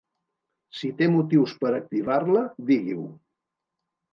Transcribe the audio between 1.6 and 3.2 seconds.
per activar-la, digui-ho.